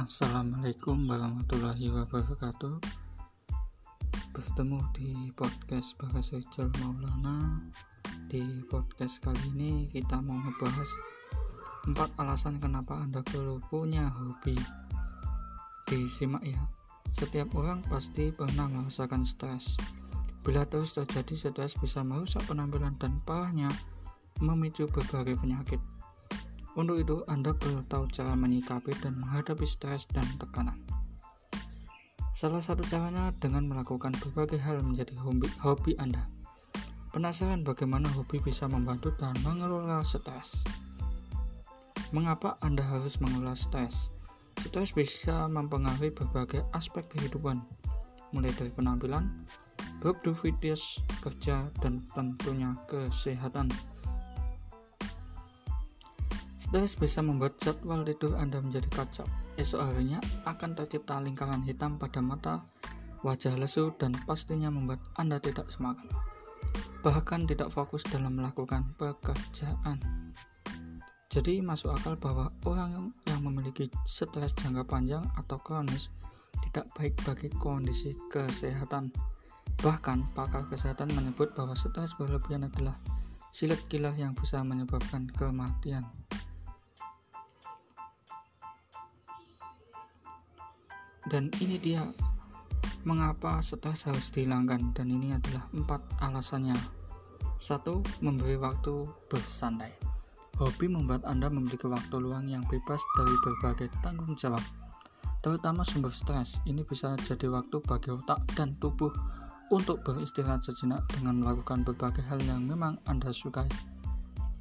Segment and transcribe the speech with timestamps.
[0.00, 2.80] Assalamualaikum warahmatullahi wabarakatuh.
[4.32, 7.52] Bertemu di podcast Bahasa Ijal Maulana.
[8.32, 8.40] Di
[8.72, 10.88] podcast kali ini kita mau ngebahas
[11.84, 14.56] empat alasan kenapa Anda perlu punya hobi.
[15.84, 16.64] Disimak ya.
[17.12, 19.76] Setiap orang pasti pernah merasakan stres.
[20.40, 23.68] Bila terus terjadi stres bisa merusak penampilan dan parahnya
[24.40, 25.99] memicu berbagai penyakit
[26.78, 30.78] untuk itu, Anda perlu tahu cara menyikapi dan menghadapi stres dan tekanan.
[32.30, 36.30] Salah satu caranya dengan melakukan berbagai hal menjadi hobi, hobi Anda.
[37.10, 40.62] Penasaran bagaimana hobi bisa membantu dan mengelola stres?
[42.14, 44.14] Mengapa Anda harus mengelola stres?
[44.62, 47.66] Stres bisa mempengaruhi berbagai aspek kehidupan,
[48.30, 49.26] mulai dari penampilan,
[49.98, 53.68] produktivitas kerja, dan tentunya kesehatan.
[56.70, 59.26] Stres bisa membuat jadwal tidur Anda menjadi kacau.
[59.58, 62.62] Esok harinya akan tercipta lingkaran hitam pada mata,
[63.26, 66.06] wajah lesu, dan pastinya membuat Anda tidak semangat.
[67.02, 69.98] Bahkan tidak fokus dalam melakukan pekerjaan.
[71.34, 76.06] Jadi masuk akal bahwa orang yang memiliki stres jangka panjang atau kronis
[76.70, 79.10] tidak baik bagi kondisi kesehatan.
[79.82, 82.94] Bahkan pakar kesehatan menyebut bahwa stres berlebihan adalah
[83.50, 86.06] silet killer yang bisa menyebabkan kematian.
[91.28, 92.08] Dan ini dia
[93.04, 94.96] mengapa stres harus dihilangkan?
[94.96, 96.78] Dan ini adalah empat alasannya.
[97.60, 99.92] Satu memberi waktu bersantai.
[100.56, 104.64] Hobi membuat anda memiliki waktu luang yang bebas dari berbagai tanggung jawab
[105.40, 106.60] terutama sumber stres.
[106.68, 109.12] Ini bisa jadi waktu bagi otak dan tubuh
[109.72, 113.68] untuk beristirahat sejenak dengan melakukan berbagai hal yang memang anda sukai.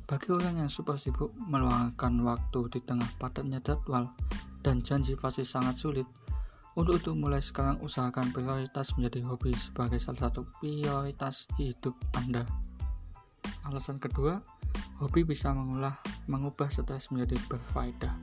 [0.10, 4.10] Bagi orang yang super sibuk meluangkan waktu di tengah padatnya jadwal
[4.66, 6.08] dan janji pasti sangat sulit
[6.80, 12.48] untuk itu mulai sekarang usahakan prioritas menjadi hobi sebagai salah satu prioritas hidup Anda.
[13.67, 14.40] Alasan kedua,
[15.04, 16.00] hobi bisa mengolah
[16.32, 18.16] mengubah stres menjadi berfaedah.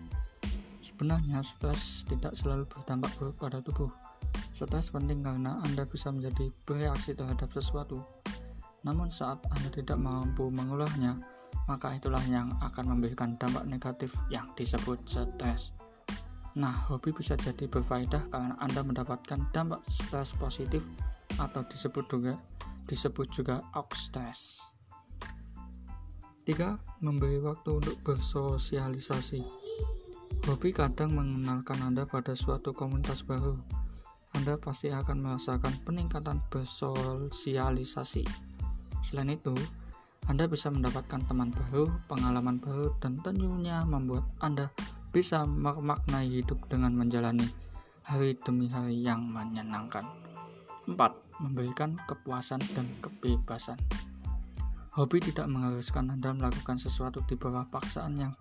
[0.81, 3.93] Sebenarnya stres tidak selalu berdampak buruk pada tubuh.
[4.57, 8.01] Stres penting karena Anda bisa menjadi bereaksi terhadap sesuatu.
[8.89, 11.21] Namun saat Anda tidak mampu mengolahnya,
[11.69, 15.77] maka itulah yang akan memberikan dampak negatif yang disebut stres.
[16.57, 20.81] Nah, hobi bisa jadi berfaedah karena Anda mendapatkan dampak stres positif
[21.37, 22.41] atau disebut juga
[22.89, 24.65] disebut juga oxstress.
[26.49, 27.05] 3.
[27.05, 29.45] Memberi waktu untuk bersosialisasi.
[30.49, 33.59] Hobi kadang mengenalkan Anda pada suatu komunitas baru.
[34.33, 38.25] Anda pasti akan merasakan peningkatan bersosialisasi.
[39.05, 39.53] Selain itu,
[40.31, 44.71] Anda bisa mendapatkan teman baru, pengalaman baru, dan tentunya membuat Anda
[45.17, 47.49] bisa memaknai hidup dengan menjalani
[48.05, 50.05] hari demi hari yang menyenangkan.
[50.85, 50.93] 4.
[51.41, 53.81] Memberikan kepuasan dan kebebasan.
[54.93, 58.37] Hobi tidak mengharuskan Anda melakukan sesuatu di bawah paksaan yang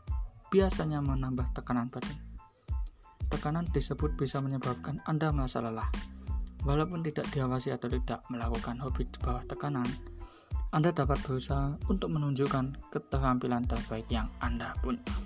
[0.51, 2.19] biasanya menambah tekanan badan.
[3.31, 5.87] Tekanan disebut bisa menyebabkan Anda merasa lelah.
[6.67, 9.87] Walaupun tidak diawasi atau tidak melakukan hobi di bawah tekanan,
[10.75, 15.24] Anda dapat berusaha untuk menunjukkan keterampilan terbaik yang Anda punya.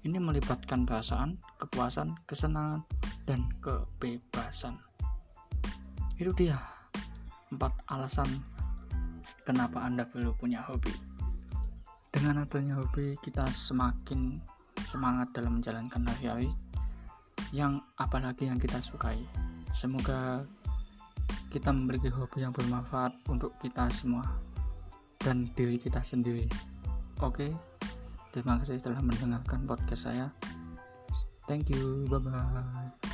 [0.00, 2.88] Ini melibatkan perasaan, kepuasan, kesenangan,
[3.28, 4.80] dan kebebasan.
[6.16, 6.56] Itu dia
[7.52, 8.40] empat alasan
[9.44, 10.92] kenapa Anda perlu punya hobi.
[12.08, 14.40] Dengan adanya hobi, kita semakin
[14.82, 16.48] semangat dalam menjalankan hari-hari
[17.52, 19.20] yang apalagi yang kita sukai.
[19.76, 20.48] Semoga
[21.52, 24.24] kita memiliki hobi yang bermanfaat untuk kita semua
[25.20, 26.48] dan diri kita sendiri.
[27.20, 27.52] Oke.
[27.52, 27.69] Okay?
[28.30, 30.30] Terima kasih telah mendengarkan podcast saya.
[31.50, 32.06] Thank you.
[32.06, 33.09] Bye bye.